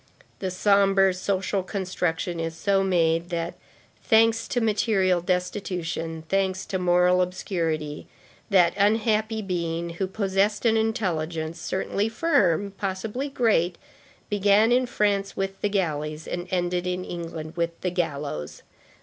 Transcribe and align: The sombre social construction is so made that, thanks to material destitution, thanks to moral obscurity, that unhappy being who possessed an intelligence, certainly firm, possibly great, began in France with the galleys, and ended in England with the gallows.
The 0.39 0.49
sombre 0.49 1.13
social 1.13 1.61
construction 1.61 2.39
is 2.39 2.55
so 2.57 2.81
made 2.83 3.29
that, 3.29 3.53
thanks 4.03 4.47
to 4.47 4.59
material 4.59 5.21
destitution, 5.21 6.23
thanks 6.27 6.65
to 6.65 6.79
moral 6.79 7.21
obscurity, 7.21 8.07
that 8.49 8.73
unhappy 8.77 9.43
being 9.43 9.91
who 10.01 10.07
possessed 10.07 10.65
an 10.65 10.75
intelligence, 10.75 11.61
certainly 11.61 12.09
firm, 12.09 12.71
possibly 12.79 13.29
great, 13.29 13.77
began 14.27 14.71
in 14.71 14.87
France 14.87 15.37
with 15.37 15.61
the 15.61 15.69
galleys, 15.69 16.27
and 16.27 16.47
ended 16.49 16.87
in 16.87 17.05
England 17.05 17.55
with 17.55 17.79
the 17.81 17.91
gallows. 17.91 18.63